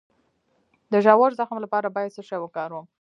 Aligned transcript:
د 0.91 0.93
ژور 1.05 1.31
زخم 1.39 1.57
لپاره 1.61 1.93
باید 1.95 2.13
څه 2.15 2.21
شی 2.27 2.37
وکاروم؟ 2.41 2.85